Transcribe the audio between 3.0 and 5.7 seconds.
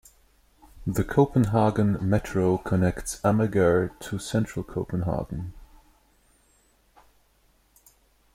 Amager to central Copenhagen.